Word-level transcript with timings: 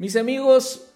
Mis 0.00 0.14
amigos, 0.14 0.94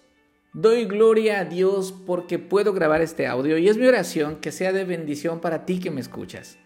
doy 0.53 0.85
gloria 0.85 1.41
a 1.41 1.43
Dios 1.43 1.93
porque 2.05 2.39
puedo 2.39 2.71
grabar 2.71 3.01
este 3.01 3.27
audio 3.27 3.57
y 3.57 3.67
es 3.67 3.75
mi 3.75 3.85
oración 3.85 4.37
que 4.37 4.53
sea 4.53 4.71
de 4.71 4.85
bendición 4.85 5.41
para 5.41 5.65
ti 5.65 5.81
que 5.81 5.91
me 5.91 5.99
escuchas. 5.99 6.57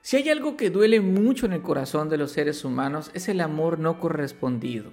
Si 0.00 0.16
hay 0.16 0.28
algo 0.28 0.56
que 0.56 0.70
duele 0.70 1.00
mucho 1.00 1.46
en 1.46 1.52
el 1.52 1.62
corazón 1.62 2.08
de 2.08 2.16
los 2.16 2.30
seres 2.30 2.64
humanos 2.64 3.10
es 3.12 3.28
el 3.28 3.40
amor 3.40 3.80
no 3.80 3.98
correspondido. 3.98 4.92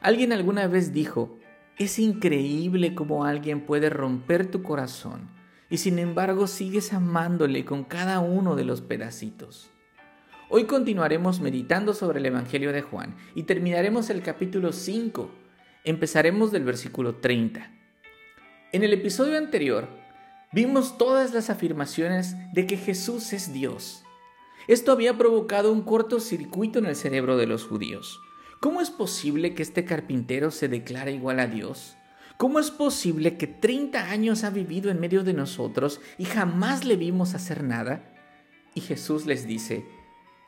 Alguien 0.00 0.32
alguna 0.32 0.68
vez 0.68 0.94
dijo, 0.94 1.38
es 1.76 1.98
increíble 1.98 2.94
cómo 2.94 3.26
alguien 3.26 3.66
puede 3.66 3.90
romper 3.90 4.50
tu 4.50 4.62
corazón 4.62 5.28
y 5.68 5.76
sin 5.76 5.98
embargo 5.98 6.46
sigues 6.46 6.94
amándole 6.94 7.66
con 7.66 7.84
cada 7.84 8.20
uno 8.20 8.56
de 8.56 8.64
los 8.64 8.80
pedacitos. 8.80 9.68
Hoy 10.48 10.64
continuaremos 10.64 11.40
meditando 11.40 11.92
sobre 11.92 12.20
el 12.20 12.24
Evangelio 12.24 12.72
de 12.72 12.80
Juan 12.80 13.16
y 13.34 13.42
terminaremos 13.42 14.08
el 14.08 14.22
capítulo 14.22 14.72
5 14.72 15.30
Empezaremos 15.84 16.52
del 16.52 16.64
versículo 16.64 17.16
30. 17.16 17.70
En 18.72 18.84
el 18.84 18.92
episodio 18.92 19.38
anterior 19.38 19.88
vimos 20.52 20.98
todas 20.98 21.32
las 21.32 21.48
afirmaciones 21.48 22.36
de 22.52 22.66
que 22.66 22.76
Jesús 22.76 23.32
es 23.32 23.54
Dios. 23.54 24.04
Esto 24.68 24.92
había 24.92 25.16
provocado 25.16 25.72
un 25.72 25.80
cortocircuito 25.80 26.80
en 26.80 26.84
el 26.84 26.96
cerebro 26.96 27.38
de 27.38 27.46
los 27.46 27.64
judíos. 27.64 28.20
¿Cómo 28.60 28.82
es 28.82 28.90
posible 28.90 29.54
que 29.54 29.62
este 29.62 29.86
carpintero 29.86 30.50
se 30.50 30.68
declare 30.68 31.12
igual 31.12 31.40
a 31.40 31.46
Dios? 31.46 31.96
¿Cómo 32.36 32.60
es 32.60 32.70
posible 32.70 33.38
que 33.38 33.46
30 33.46 34.10
años 34.10 34.44
ha 34.44 34.50
vivido 34.50 34.90
en 34.90 35.00
medio 35.00 35.24
de 35.24 35.32
nosotros 35.32 36.02
y 36.18 36.26
jamás 36.26 36.84
le 36.84 36.96
vimos 36.96 37.34
hacer 37.34 37.64
nada? 37.64 38.04
Y 38.74 38.82
Jesús 38.82 39.24
les 39.24 39.46
dice, 39.46 39.86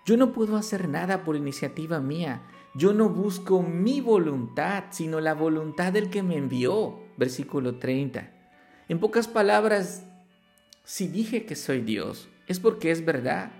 yo 0.05 0.17
no 0.17 0.33
puedo 0.33 0.57
hacer 0.57 0.89
nada 0.89 1.25
por 1.25 1.37
iniciativa 1.37 2.01
mía, 2.01 2.43
yo 2.75 2.95
no 2.95 3.11
busco 3.11 3.63
mi 3.63 4.01
voluntad, 4.01 4.85
sino 4.91 5.21
la 5.21 5.35
voluntad 5.35 5.93
del 5.93 6.09
que 6.09 6.23
me 6.23 6.37
envió. 6.37 6.99
Versículo 7.19 7.77
30. 7.77 8.31
En 8.89 8.99
pocas 8.99 9.29
palabras, 9.29 10.07
si 10.85 11.07
dije 11.07 11.45
que 11.45 11.55
soy 11.55 11.83
Dios, 11.83 12.29
es 12.47 12.61
porque 12.61 12.91
es 12.91 13.05
verdad. 13.05 13.53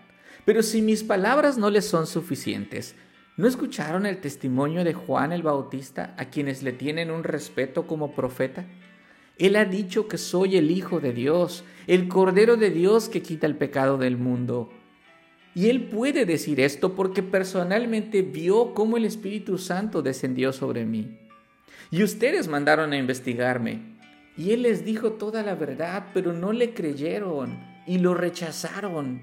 Pero 0.47 0.63
si 0.63 0.81
mis 0.81 1.05
palabras 1.05 1.59
no 1.59 1.69
les 1.69 1.87
son 1.87 2.07
suficientes, 2.07 2.97
¿no 3.37 3.47
escucharon 3.47 4.07
el 4.07 4.21
testimonio 4.21 4.83
de 4.83 4.95
Juan 4.95 5.33
el 5.33 5.43
Bautista 5.43 6.15
a 6.17 6.27
quienes 6.27 6.63
le 6.63 6.73
tienen 6.73 7.11
un 7.11 7.23
respeto 7.23 7.87
como 7.87 8.15
profeta? 8.15 8.65
Él 9.39 9.57
ha 9.57 9.67
dicho 9.67 10.09
que 10.09 10.19
soy 10.19 10.57
el 10.57 10.71
Hijo 10.71 11.01
de 11.01 11.13
Dios, 11.13 11.65
el 11.87 12.09
Cordero 12.09 12.57
de 12.57 12.71
Dios 12.71 13.09
que 13.09 13.23
quita 13.23 13.47
el 13.47 13.57
pecado 13.57 13.99
del 13.99 14.17
mundo. 14.17 14.71
Y 15.55 15.69
él 15.69 15.89
puede 15.89 16.25
decir 16.25 16.61
esto 16.61 16.95
porque 16.95 17.23
personalmente 17.23 18.23
vio 18.23 18.73
cómo 18.75 18.97
el 18.97 19.05
Espíritu 19.05 19.59
Santo 19.59 20.01
descendió 20.01 20.53
sobre 20.53 20.87
mí. 20.87 21.19
Y 21.91 22.03
ustedes 22.03 22.49
mandaron 22.49 22.93
a 22.93 22.97
investigarme. 22.97 23.81
Y 24.37 24.53
él 24.53 24.63
les 24.63 24.85
dijo 24.85 25.13
toda 25.13 25.43
la 25.43 25.55
verdad, 25.55 26.07
pero 26.15 26.33
no 26.33 26.53
le 26.53 26.73
creyeron 26.73 27.59
y 27.87 27.99
lo 27.99 28.15
rechazaron. 28.15 29.21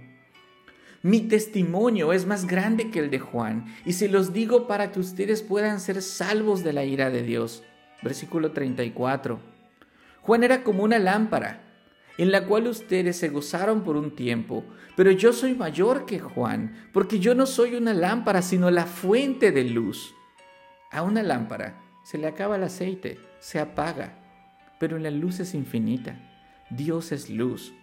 Mi 1.01 1.21
testimonio 1.21 2.13
es 2.13 2.27
más 2.27 2.45
grande 2.45 2.91
que 2.91 2.99
el 2.99 3.09
de 3.09 3.19
Juan, 3.19 3.73
y 3.85 3.93
se 3.93 4.09
los 4.09 4.33
digo 4.33 4.67
para 4.67 4.91
que 4.91 4.99
ustedes 4.99 5.41
puedan 5.41 5.79
ser 5.79 6.01
salvos 6.01 6.63
de 6.63 6.73
la 6.73 6.83
ira 6.83 7.09
de 7.09 7.23
Dios. 7.23 7.63
Versículo 8.03 8.51
34. 8.51 9.39
Juan 10.21 10.43
era 10.43 10.63
como 10.63 10.83
una 10.83 10.99
lámpara 10.99 11.68
en 12.19 12.33
la 12.33 12.45
cual 12.45 12.67
ustedes 12.67 13.15
se 13.15 13.29
gozaron 13.29 13.81
por 13.81 13.95
un 13.95 14.13
tiempo, 14.13 14.65
pero 14.97 15.09
yo 15.09 15.31
soy 15.31 15.55
mayor 15.55 16.05
que 16.05 16.19
Juan, 16.19 16.89
porque 16.91 17.19
yo 17.19 17.33
no 17.33 17.45
soy 17.45 17.75
una 17.75 17.93
lámpara, 17.93 18.41
sino 18.41 18.69
la 18.71 18.85
fuente 18.85 19.53
de 19.53 19.63
luz. 19.63 20.13
A 20.91 21.01
una 21.01 21.23
lámpara 21.23 21.81
se 22.03 22.17
le 22.17 22.27
acaba 22.27 22.57
el 22.57 22.63
aceite, 22.63 23.19
se 23.39 23.57
apaga, 23.57 24.19
pero 24.81 24.99
la 24.99 25.11
luz 25.11 25.39
es 25.39 25.53
infinita. 25.53 26.19
Dios 26.69 27.13
es 27.13 27.29
luz, 27.29 27.73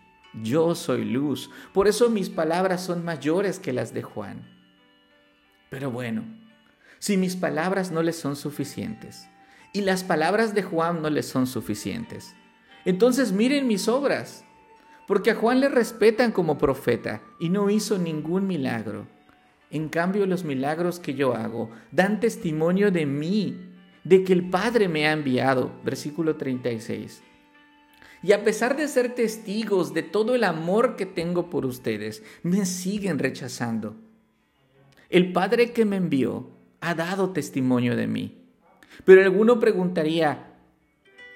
yo 0.42 0.74
soy 0.74 1.06
luz, 1.06 1.50
por 1.72 1.88
eso 1.88 2.10
mis 2.10 2.28
palabras 2.28 2.82
son 2.82 3.06
mayores 3.06 3.58
que 3.58 3.72
las 3.72 3.94
de 3.94 4.02
Juan. 4.02 4.46
Pero 5.70 5.90
bueno, 5.90 6.24
si 6.98 7.16
mis 7.16 7.36
palabras 7.36 7.90
no 7.90 8.02
les 8.02 8.16
son 8.16 8.36
suficientes, 8.36 9.30
y 9.72 9.80
las 9.80 10.04
palabras 10.04 10.54
de 10.54 10.62
Juan 10.62 11.00
no 11.00 11.08
les 11.08 11.26
son 11.26 11.46
suficientes, 11.46 12.34
entonces 12.86 13.32
miren 13.32 13.66
mis 13.66 13.88
obras, 13.88 14.44
porque 15.06 15.32
a 15.32 15.34
Juan 15.34 15.60
le 15.60 15.68
respetan 15.68 16.32
como 16.32 16.56
profeta 16.56 17.20
y 17.38 17.48
no 17.48 17.68
hizo 17.68 17.98
ningún 17.98 18.46
milagro. 18.46 19.06
En 19.70 19.88
cambio, 19.88 20.24
los 20.26 20.44
milagros 20.44 20.98
que 20.98 21.14
yo 21.14 21.34
hago 21.34 21.70
dan 21.90 22.20
testimonio 22.20 22.90
de 22.90 23.04
mí, 23.04 23.56
de 24.04 24.22
que 24.22 24.32
el 24.32 24.48
Padre 24.48 24.88
me 24.88 25.06
ha 25.06 25.12
enviado. 25.12 25.72
Versículo 25.84 26.36
36. 26.36 27.22
Y 28.22 28.32
a 28.32 28.44
pesar 28.44 28.76
de 28.76 28.88
ser 28.88 29.14
testigos 29.14 29.92
de 29.92 30.02
todo 30.02 30.34
el 30.34 30.44
amor 30.44 30.96
que 30.96 31.06
tengo 31.06 31.50
por 31.50 31.66
ustedes, 31.66 32.22
me 32.42 32.64
siguen 32.66 33.18
rechazando. 33.18 33.96
El 35.10 35.32
Padre 35.32 35.72
que 35.72 35.84
me 35.84 35.96
envió 35.96 36.50
ha 36.80 36.94
dado 36.94 37.30
testimonio 37.30 37.96
de 37.96 38.06
mí. 38.06 38.46
Pero 39.04 39.22
alguno 39.22 39.58
preguntaría, 39.58 40.55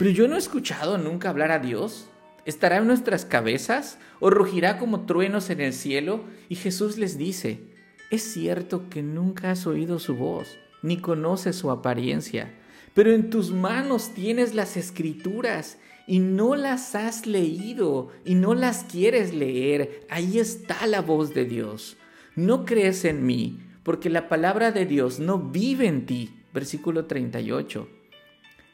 pero 0.01 0.13
yo 0.13 0.29
no 0.29 0.37
he 0.37 0.39
escuchado 0.39 0.97
nunca 0.97 1.29
hablar 1.29 1.53
a 1.53 1.59
Dios. 1.59 2.09
¿Estará 2.47 2.79
en 2.79 2.87
nuestras 2.87 3.27
cabezas 3.27 3.99
o 4.19 4.31
rugirá 4.31 4.79
como 4.79 5.05
truenos 5.05 5.51
en 5.51 5.61
el 5.61 5.75
cielo? 5.75 6.25
Y 6.49 6.55
Jesús 6.55 6.97
les 6.97 7.19
dice, 7.19 7.61
es 8.11 8.23
cierto 8.23 8.89
que 8.89 9.03
nunca 9.03 9.51
has 9.51 9.67
oído 9.67 9.99
su 9.99 10.17
voz, 10.17 10.57
ni 10.81 11.03
conoces 11.03 11.57
su 11.57 11.71
apariencia, 11.71 12.51
pero 12.95 13.13
en 13.13 13.29
tus 13.29 13.51
manos 13.51 14.15
tienes 14.15 14.55
las 14.55 14.79
escrituras 14.79 15.77
y 16.07 16.21
no 16.21 16.57
las 16.57 16.95
has 16.95 17.27
leído 17.27 18.09
y 18.25 18.37
no 18.37 18.55
las 18.55 18.85
quieres 18.85 19.35
leer. 19.35 20.07
Ahí 20.09 20.39
está 20.39 20.87
la 20.87 21.03
voz 21.03 21.35
de 21.35 21.45
Dios. 21.45 21.99
No 22.37 22.65
crees 22.65 23.05
en 23.05 23.27
mí, 23.27 23.61
porque 23.83 24.09
la 24.09 24.31
palabra 24.31 24.73
de 24.73 24.87
Dios 24.87 25.19
no 25.21 25.39
vive 25.39 25.89
en 25.89 26.07
ti. 26.07 26.41
Versículo 26.55 27.05
38 27.05 28.00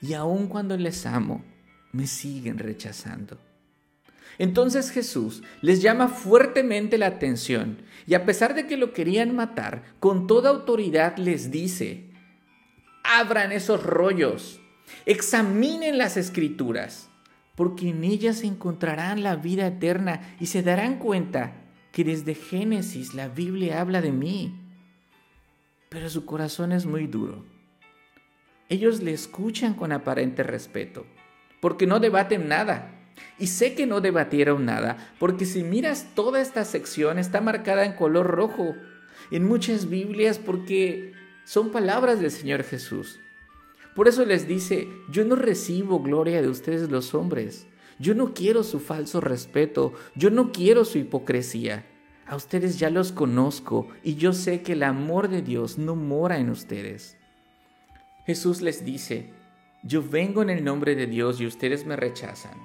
y 0.00 0.14
aun 0.14 0.48
cuando 0.48 0.76
les 0.76 1.06
amo, 1.06 1.44
me 1.92 2.06
siguen 2.06 2.58
rechazando. 2.58 3.38
Entonces 4.38 4.90
Jesús 4.90 5.42
les 5.62 5.80
llama 5.80 6.08
fuertemente 6.08 6.98
la 6.98 7.06
atención 7.06 7.78
y 8.06 8.14
a 8.14 8.26
pesar 8.26 8.54
de 8.54 8.66
que 8.66 8.76
lo 8.76 8.92
querían 8.92 9.34
matar, 9.34 9.82
con 9.98 10.26
toda 10.26 10.50
autoridad 10.50 11.16
les 11.16 11.50
dice, 11.50 12.10
abran 13.02 13.52
esos 13.52 13.82
rollos, 13.82 14.60
examinen 15.06 15.96
las 15.96 16.16
escrituras, 16.16 17.08
porque 17.54 17.88
en 17.88 18.04
ellas 18.04 18.42
encontrarán 18.42 19.22
la 19.22 19.36
vida 19.36 19.66
eterna 19.66 20.36
y 20.38 20.46
se 20.46 20.62
darán 20.62 20.98
cuenta 20.98 21.54
que 21.92 22.04
desde 22.04 22.34
Génesis 22.34 23.14
la 23.14 23.28
Biblia 23.28 23.80
habla 23.80 24.02
de 24.02 24.12
mí. 24.12 24.60
Pero 25.88 26.10
su 26.10 26.26
corazón 26.26 26.72
es 26.72 26.84
muy 26.84 27.06
duro 27.06 27.55
ellos 28.68 29.02
le 29.02 29.12
escuchan 29.12 29.74
con 29.74 29.92
aparente 29.92 30.42
respeto, 30.42 31.06
porque 31.60 31.86
no 31.86 32.00
debaten 32.00 32.48
nada. 32.48 32.92
Y 33.38 33.46
sé 33.46 33.74
que 33.74 33.86
no 33.86 34.00
debatieron 34.00 34.64
nada, 34.66 35.14
porque 35.18 35.46
si 35.46 35.62
miras 35.62 36.14
toda 36.14 36.40
esta 36.40 36.64
sección 36.64 37.18
está 37.18 37.40
marcada 37.40 37.84
en 37.84 37.94
color 37.94 38.26
rojo, 38.26 38.74
en 39.30 39.44
muchas 39.44 39.88
Biblias, 39.88 40.38
porque 40.38 41.12
son 41.44 41.70
palabras 41.70 42.20
del 42.20 42.30
Señor 42.30 42.62
Jesús. 42.62 43.20
Por 43.94 44.08
eso 44.08 44.24
les 44.24 44.46
dice, 44.46 44.88
yo 45.10 45.24
no 45.24 45.36
recibo 45.36 46.00
gloria 46.02 46.42
de 46.42 46.48
ustedes 46.48 46.90
los 46.90 47.14
hombres, 47.14 47.66
yo 47.98 48.14
no 48.14 48.34
quiero 48.34 48.62
su 48.62 48.78
falso 48.78 49.20
respeto, 49.20 49.94
yo 50.14 50.30
no 50.30 50.52
quiero 50.52 50.84
su 50.84 50.98
hipocresía. 50.98 51.86
A 52.26 52.36
ustedes 52.36 52.78
ya 52.78 52.90
los 52.90 53.12
conozco 53.12 53.88
y 54.02 54.16
yo 54.16 54.32
sé 54.32 54.62
que 54.62 54.72
el 54.72 54.82
amor 54.82 55.28
de 55.28 55.40
Dios 55.40 55.78
no 55.78 55.96
mora 55.96 56.38
en 56.38 56.50
ustedes. 56.50 57.15
Jesús 58.26 58.60
les 58.60 58.84
dice, 58.84 59.30
yo 59.84 60.02
vengo 60.02 60.42
en 60.42 60.50
el 60.50 60.64
nombre 60.64 60.96
de 60.96 61.06
Dios 61.06 61.40
y 61.40 61.46
ustedes 61.46 61.86
me 61.86 61.94
rechazan. 61.94 62.58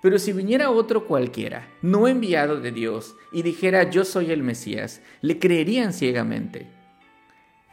Pero 0.00 0.18
si 0.20 0.32
viniera 0.32 0.70
otro 0.70 1.06
cualquiera, 1.06 1.68
no 1.82 2.06
enviado 2.06 2.60
de 2.60 2.70
Dios, 2.70 3.16
y 3.32 3.42
dijera 3.42 3.90
yo 3.90 4.04
soy 4.04 4.30
el 4.30 4.42
Mesías, 4.42 5.02
le 5.20 5.38
creerían 5.38 5.92
ciegamente. 5.92 6.68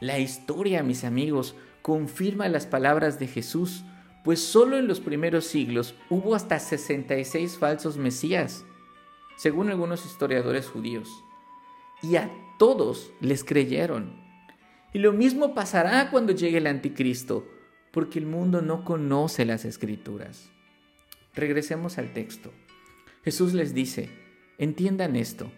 La 0.01 0.17
historia, 0.19 0.81
mis 0.83 1.03
amigos, 1.03 1.55
confirma 1.83 2.49
las 2.49 2.65
palabras 2.65 3.19
de 3.19 3.27
Jesús, 3.27 3.83
pues 4.23 4.41
solo 4.41 4.77
en 4.77 4.87
los 4.87 4.99
primeros 4.99 5.45
siglos 5.45 5.95
hubo 6.09 6.35
hasta 6.35 6.59
66 6.59 7.57
falsos 7.57 7.97
Mesías, 7.97 8.65
según 9.37 9.69
algunos 9.69 10.05
historiadores 10.05 10.67
judíos. 10.67 11.07
Y 12.01 12.15
a 12.15 12.29
todos 12.57 13.11
les 13.21 13.43
creyeron. 13.43 14.26
Y 14.97 14.99
lo 14.99 15.13
mismo 15.13 15.53
pasará 15.53 16.09
cuando 16.09 16.33
llegue 16.33 16.57
el 16.57 16.65
anticristo, 16.65 17.47
porque 17.91 18.17
el 18.17 18.25
mundo 18.25 18.63
no 18.63 18.83
conoce 18.83 19.45
las 19.45 19.63
escrituras. 19.63 20.49
Regresemos 21.35 21.99
al 21.99 22.13
texto. 22.13 22.51
Jesús 23.23 23.53
les 23.53 23.75
dice, 23.75 24.09
entiendan 24.57 25.15
esto. 25.15 25.51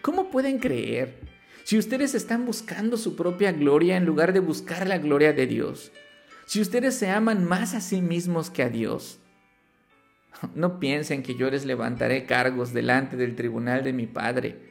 ¿Cómo 0.00 0.30
pueden 0.30 0.60
creer 0.60 1.20
si 1.62 1.76
ustedes 1.76 2.14
están 2.14 2.46
buscando 2.46 2.96
su 2.96 3.16
propia 3.16 3.52
gloria 3.52 3.98
en 3.98 4.06
lugar 4.06 4.32
de 4.32 4.40
buscar 4.40 4.86
la 4.86 4.96
gloria 4.96 5.34
de 5.34 5.46
Dios? 5.46 5.92
Si 6.46 6.58
ustedes 6.62 6.94
se 6.94 7.10
aman 7.10 7.44
más 7.44 7.74
a 7.74 7.82
sí 7.82 8.00
mismos 8.00 8.48
que 8.48 8.62
a 8.62 8.70
Dios, 8.70 9.20
no 10.54 10.80
piensen 10.80 11.22
que 11.22 11.34
yo 11.34 11.50
les 11.50 11.66
levantaré 11.66 12.24
cargos 12.24 12.72
delante 12.72 13.18
del 13.18 13.36
tribunal 13.36 13.84
de 13.84 13.92
mi 13.92 14.06
Padre. 14.06 14.69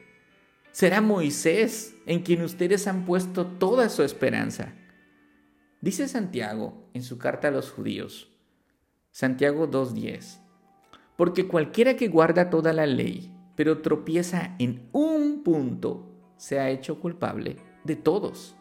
Será 0.72 1.00
Moisés 1.00 1.96
en 2.06 2.22
quien 2.22 2.42
ustedes 2.42 2.86
han 2.86 3.04
puesto 3.04 3.46
toda 3.46 3.88
su 3.88 4.02
esperanza. 4.02 4.74
Dice 5.80 6.06
Santiago 6.06 6.88
en 6.94 7.02
su 7.02 7.18
carta 7.18 7.48
a 7.48 7.50
los 7.50 7.70
judíos, 7.70 8.30
Santiago 9.10 9.68
2.10, 9.68 10.40
porque 11.16 11.48
cualquiera 11.48 11.96
que 11.96 12.08
guarda 12.08 12.50
toda 12.50 12.72
la 12.72 12.86
ley, 12.86 13.34
pero 13.56 13.82
tropieza 13.82 14.54
en 14.58 14.88
un 14.92 15.42
punto, 15.42 16.06
se 16.36 16.60
ha 16.60 16.70
hecho 16.70 17.00
culpable 17.00 17.56
de 17.84 17.96
todos. 17.96 18.54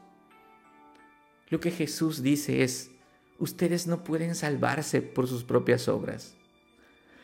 Lo 1.50 1.60
que 1.60 1.72
Jesús 1.72 2.24
dice 2.24 2.64
es, 2.64 2.92
ustedes 3.38 3.86
no 3.86 4.04
pueden 4.04 4.34
salvarse 4.34 5.02
por 5.02 5.28
sus 5.28 5.44
propias 5.44 5.88
obras. 5.88 6.36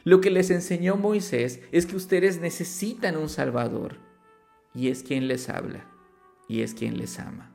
Lo 0.03 0.21
que 0.21 0.29
les 0.29 0.51
enseñó 0.51 0.97
Moisés 0.97 1.61
es 1.71 1.85
que 1.85 1.95
ustedes 1.95 2.39
necesitan 2.39 3.17
un 3.17 3.29
Salvador, 3.29 4.04
y 4.75 4.89
es 4.89 5.03
quien 5.03 5.27
les 5.27 5.49
habla, 5.49 5.85
y 6.47 6.61
es 6.61 6.73
quien 6.73 6.97
les 6.97 7.19
ama. 7.19 7.51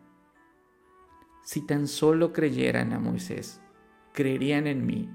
Si 1.45 1.61
tan 1.67 1.87
solo 1.87 2.33
creyeran 2.33 2.93
a 2.93 2.99
Moisés, 2.99 3.61
creerían 4.13 4.67
en 4.67 4.87
mí. 4.87 5.11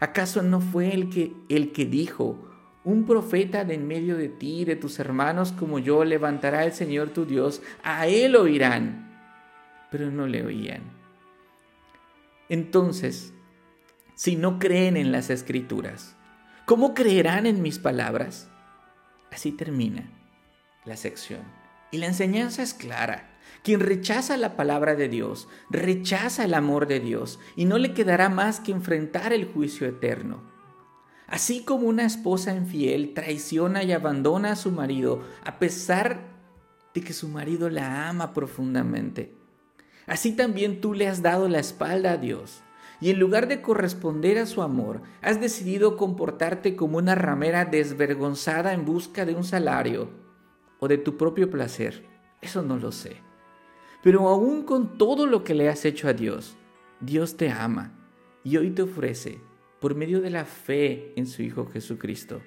¿Acaso 0.00 0.42
no 0.42 0.60
fue 0.60 0.94
el 0.94 1.10
que, 1.10 1.32
el 1.48 1.72
que 1.72 1.84
dijo, 1.84 2.48
un 2.84 3.04
profeta 3.04 3.64
de 3.64 3.74
en 3.74 3.86
medio 3.86 4.16
de 4.16 4.28
ti 4.28 4.60
y 4.60 4.64
de 4.64 4.76
tus 4.76 4.98
hermanos 4.98 5.52
como 5.52 5.78
yo 5.78 6.04
levantará 6.04 6.64
el 6.64 6.72
Señor 6.72 7.10
tu 7.10 7.26
Dios, 7.26 7.60
a 7.82 8.06
él 8.06 8.36
oirán? 8.36 9.06
Pero 9.90 10.10
no 10.10 10.26
le 10.26 10.44
oían. 10.44 10.82
Entonces, 12.48 13.34
si 14.14 14.36
no 14.36 14.58
creen 14.58 14.96
en 14.96 15.12
las 15.12 15.28
escrituras, 15.28 16.16
¿cómo 16.64 16.94
creerán 16.94 17.46
en 17.46 17.60
mis 17.60 17.78
palabras? 17.78 18.48
Así 19.30 19.52
termina 19.52 20.17
la 20.88 20.96
sección. 20.96 21.42
Y 21.90 21.98
la 21.98 22.06
enseñanza 22.06 22.62
es 22.62 22.74
clara. 22.74 23.30
Quien 23.62 23.80
rechaza 23.80 24.36
la 24.36 24.56
palabra 24.56 24.94
de 24.94 25.08
Dios, 25.08 25.48
rechaza 25.70 26.44
el 26.44 26.54
amor 26.54 26.86
de 26.86 27.00
Dios 27.00 27.38
y 27.56 27.64
no 27.64 27.78
le 27.78 27.94
quedará 27.94 28.28
más 28.28 28.60
que 28.60 28.72
enfrentar 28.72 29.32
el 29.32 29.46
juicio 29.46 29.86
eterno. 29.86 30.42
Así 31.26 31.64
como 31.64 31.86
una 31.86 32.04
esposa 32.04 32.54
infiel 32.54 33.12
traiciona 33.14 33.82
y 33.82 33.92
abandona 33.92 34.52
a 34.52 34.56
su 34.56 34.72
marido 34.72 35.22
a 35.44 35.58
pesar 35.58 36.20
de 36.94 37.02
que 37.02 37.12
su 37.12 37.28
marido 37.28 37.68
la 37.68 38.08
ama 38.08 38.32
profundamente, 38.32 39.34
así 40.06 40.32
también 40.32 40.80
tú 40.80 40.94
le 40.94 41.06
has 41.06 41.20
dado 41.20 41.48
la 41.48 41.58
espalda 41.58 42.12
a 42.12 42.16
Dios 42.16 42.62
y 43.00 43.10
en 43.10 43.18
lugar 43.18 43.46
de 43.46 43.60
corresponder 43.60 44.38
a 44.38 44.46
su 44.46 44.62
amor, 44.62 45.02
has 45.22 45.40
decidido 45.40 45.96
comportarte 45.96 46.74
como 46.74 46.98
una 46.98 47.14
ramera 47.14 47.64
desvergonzada 47.64 48.72
en 48.72 48.84
busca 48.84 49.24
de 49.24 49.34
un 49.34 49.44
salario 49.44 50.27
o 50.78 50.88
de 50.88 50.98
tu 50.98 51.16
propio 51.16 51.50
placer. 51.50 52.04
Eso 52.40 52.62
no 52.62 52.76
lo 52.76 52.92
sé. 52.92 53.16
Pero 54.02 54.28
aún 54.28 54.62
con 54.62 54.96
todo 54.96 55.26
lo 55.26 55.44
que 55.44 55.54
le 55.54 55.68
has 55.68 55.84
hecho 55.84 56.08
a 56.08 56.12
Dios, 56.12 56.56
Dios 57.00 57.36
te 57.36 57.50
ama 57.50 57.92
y 58.44 58.56
hoy 58.56 58.70
te 58.70 58.82
ofrece, 58.82 59.40
por 59.80 59.94
medio 59.94 60.20
de 60.20 60.30
la 60.30 60.44
fe 60.44 61.12
en 61.16 61.26
su 61.26 61.42
Hijo 61.42 61.66
Jesucristo, 61.66 62.42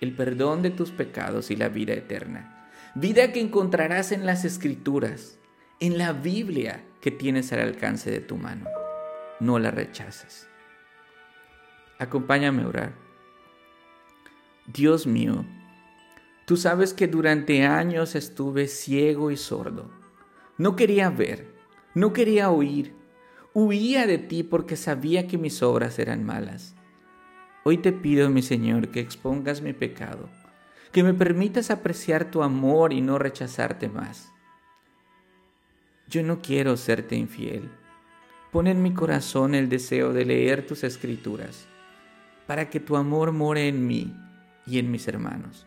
el 0.00 0.14
perdón 0.14 0.62
de 0.62 0.70
tus 0.70 0.90
pecados 0.90 1.50
y 1.50 1.56
la 1.56 1.68
vida 1.68 1.94
eterna. 1.94 2.70
Vida 2.94 3.32
que 3.32 3.40
encontrarás 3.40 4.12
en 4.12 4.26
las 4.26 4.44
Escrituras, 4.44 5.38
en 5.80 5.98
la 5.98 6.12
Biblia 6.12 6.84
que 7.00 7.10
tienes 7.10 7.52
al 7.52 7.60
alcance 7.60 8.10
de 8.10 8.20
tu 8.20 8.36
mano. 8.36 8.66
No 9.40 9.58
la 9.58 9.70
rechaces. 9.70 10.48
Acompáñame 11.98 12.62
a 12.62 12.68
orar. 12.68 12.94
Dios 14.66 15.06
mío, 15.06 15.44
tú 16.44 16.56
sabes 16.56 16.94
que 16.94 17.08
durante 17.08 17.64
años 17.64 18.14
estuve 18.14 18.68
ciego 18.68 19.30
y 19.30 19.36
sordo 19.36 20.04
no 20.56 20.76
quería 20.76 21.10
ver, 21.10 21.52
no 21.94 22.12
quería 22.12 22.50
oír. 22.50 22.94
Huía 23.54 24.06
de 24.06 24.18
ti 24.18 24.44
porque 24.44 24.76
sabía 24.76 25.26
que 25.26 25.36
mis 25.36 25.62
obras 25.64 25.98
eran 25.98 26.24
malas. 26.24 26.76
Hoy 27.64 27.78
te 27.78 27.92
pido, 27.92 28.30
mi 28.30 28.40
Señor, 28.40 28.88
que 28.88 29.00
expongas 29.00 29.62
mi 29.62 29.72
pecado, 29.72 30.28
que 30.92 31.02
me 31.02 31.12
permitas 31.12 31.70
apreciar 31.70 32.30
tu 32.30 32.42
amor 32.42 32.92
y 32.92 33.00
no 33.00 33.18
rechazarte 33.18 33.88
más. 33.88 34.32
Yo 36.08 36.22
no 36.22 36.40
quiero 36.40 36.76
serte 36.76 37.16
infiel. 37.16 37.68
Pon 38.52 38.68
en 38.68 38.80
mi 38.80 38.94
corazón 38.94 39.56
el 39.56 39.68
deseo 39.68 40.12
de 40.12 40.24
leer 40.24 40.66
tus 40.66 40.84
escrituras, 40.84 41.66
para 42.46 42.70
que 42.70 42.78
tu 42.78 42.96
amor 42.96 43.32
more 43.32 43.66
en 43.66 43.86
mí 43.86 44.14
y 44.66 44.78
en 44.78 44.92
mis 44.92 45.08
hermanos. 45.08 45.66